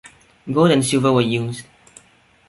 [0.51, 1.67] Gold and silver were used.